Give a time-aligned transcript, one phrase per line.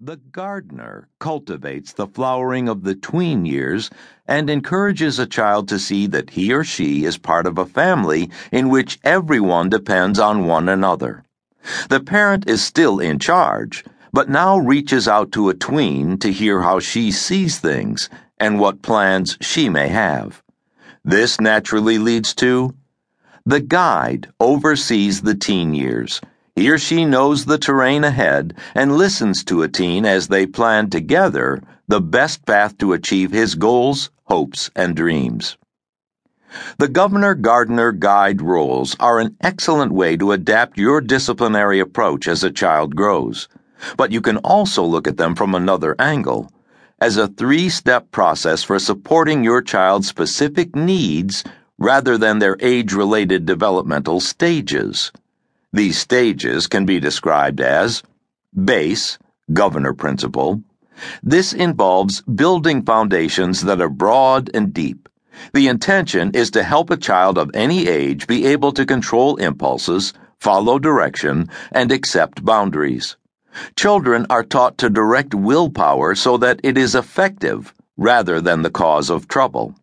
[0.00, 3.90] The gardener cultivates the flowering of the tween years
[4.26, 8.28] and encourages a child to see that he or she is part of a family
[8.50, 11.22] in which everyone depends on one another.
[11.88, 16.62] The parent is still in charge, but now reaches out to a tween to hear
[16.62, 20.42] how she sees things and what plans she may have.
[21.04, 22.74] This naturally leads to
[23.46, 26.20] the guide oversees the teen years
[26.56, 30.88] he or she knows the terrain ahead and listens to a teen as they plan
[30.88, 35.56] together the best path to achieve his goals, hopes, and dreams.
[36.78, 42.44] The governor gardener guide rules are an excellent way to adapt your disciplinary approach as
[42.44, 43.48] a child grows,
[43.96, 46.48] but you can also look at them from another angle
[47.00, 51.42] as a three step process for supporting your child's specific needs
[51.78, 55.10] rather than their age related developmental stages.
[55.74, 58.04] These stages can be described as
[58.54, 59.18] base,
[59.52, 60.62] governor principle.
[61.20, 65.08] This involves building foundations that are broad and deep.
[65.52, 70.12] The intention is to help a child of any age be able to control impulses,
[70.38, 73.16] follow direction, and accept boundaries.
[73.74, 79.10] Children are taught to direct willpower so that it is effective rather than the cause
[79.10, 79.74] of trouble.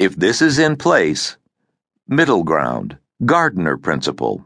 [0.00, 1.36] If this is in place,
[2.08, 4.44] middle ground, Gardener principle.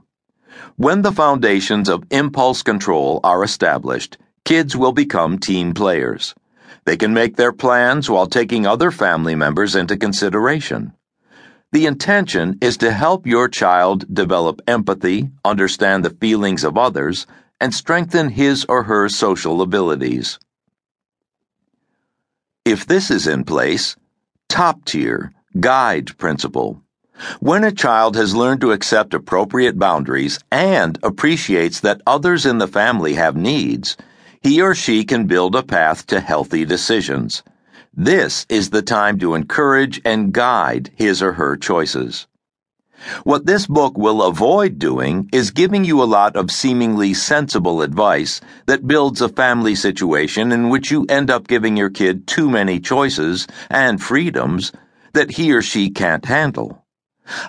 [0.77, 6.35] When the foundations of impulse control are established, kids will become team players.
[6.85, 10.93] They can make their plans while taking other family members into consideration.
[11.73, 17.27] The intention is to help your child develop empathy, understand the feelings of others,
[17.61, 20.39] and strengthen his or her social abilities.
[22.65, 23.97] If this is in place,
[24.49, 26.83] top tier, guide principle.
[27.41, 32.69] When a child has learned to accept appropriate boundaries and appreciates that others in the
[32.69, 33.97] family have needs,
[34.43, 37.43] he or she can build a path to healthy decisions.
[37.95, 42.27] This is the time to encourage and guide his or her choices.
[43.25, 48.43] What this book will avoid doing is giving you a lot of seemingly sensible advice
[48.67, 52.79] that builds a family situation in which you end up giving your kid too many
[52.79, 54.73] choices and freedoms
[55.15, 56.86] that he or she can't handle.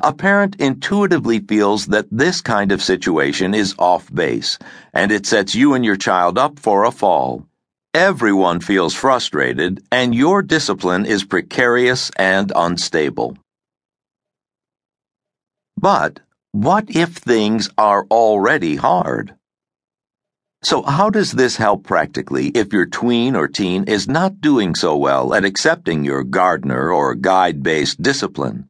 [0.02, 4.58] A parent intuitively feels that this kind of situation is off base,
[4.94, 7.46] and it sets you and your child up for a fall.
[7.94, 13.38] Everyone feels frustrated, and your discipline is precarious and unstable.
[15.80, 16.20] But
[16.52, 19.36] what if things are already hard?
[20.64, 24.98] So, how does this help practically if your tween or teen is not doing so
[24.98, 28.67] well at accepting your gardener or guide based discipline?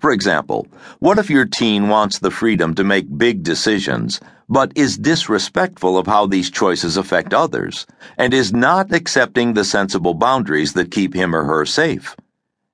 [0.00, 0.66] For example,
[0.98, 6.06] what if your teen wants the freedom to make big decisions, but is disrespectful of
[6.06, 11.34] how these choices affect others, and is not accepting the sensible boundaries that keep him
[11.34, 12.16] or her safe?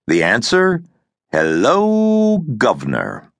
[0.06, 0.82] The answer?
[1.32, 3.30] Hello, Governor.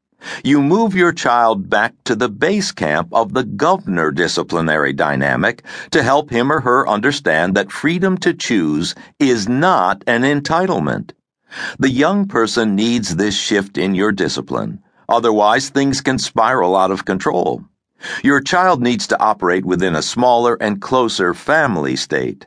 [0.42, 6.02] You move your child back to the base camp of the governor disciplinary dynamic to
[6.02, 11.12] help him or her understand that freedom to choose is not an entitlement.
[11.78, 14.82] The young person needs this shift in your discipline.
[15.08, 17.64] Otherwise, things can spiral out of control.
[18.22, 22.46] Your child needs to operate within a smaller and closer family state.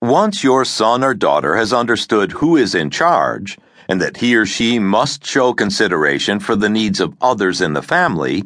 [0.00, 4.46] Once your son or daughter has understood who is in charge, and that he or
[4.46, 8.44] she must show consideration for the needs of others in the family,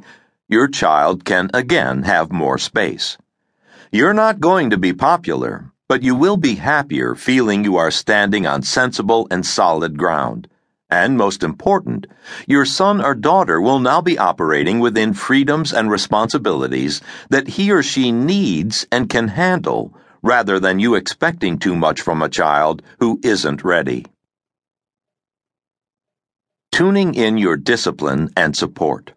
[0.48, 3.18] your child can again have more space.
[3.90, 8.46] You're not going to be popular, but you will be happier feeling you are standing
[8.46, 10.46] on sensible and solid ground.
[10.90, 12.06] And most important,
[12.46, 17.82] your son or daughter will now be operating within freedoms and responsibilities that he or
[17.82, 23.20] she needs and can handle, rather than you expecting too much from a child who
[23.22, 24.06] isn't ready.
[26.72, 29.12] Tuning in your discipline and support.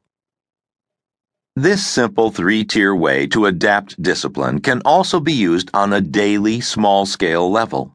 [1.58, 6.62] This simple three tier way to adapt discipline can also be used on a daily,
[6.62, 7.94] small scale level.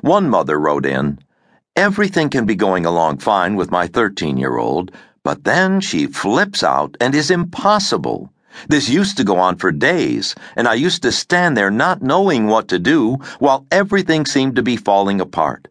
[0.00, 1.18] One mother wrote in,
[1.76, 6.64] Everything can be going along fine with my 13 year old, but then she flips
[6.64, 8.32] out and is impossible.
[8.66, 12.46] This used to go on for days, and I used to stand there not knowing
[12.46, 15.68] what to do while everything seemed to be falling apart.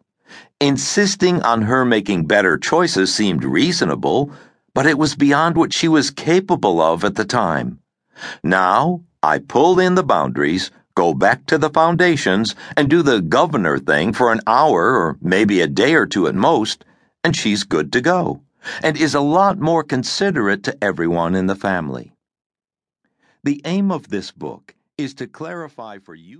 [0.60, 4.30] Insisting on her making better choices seemed reasonable
[4.76, 7.78] but it was beyond what she was capable of at the time.
[8.44, 13.78] Now, I pull in the boundaries, go back to the foundations, and do the governor
[13.78, 16.84] thing for an hour or maybe a day or two at most,
[17.24, 18.42] and she's good to go,
[18.82, 22.12] and is a lot more considerate to everyone in the family.
[23.44, 26.34] The aim of this book is to clarify for you.